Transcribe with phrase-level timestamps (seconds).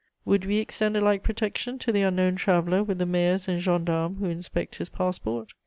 [0.25, 4.17] Would we extend a like protection to the unknown traveller with the mayors and gendarmes
[4.17, 5.51] who inspect his passport?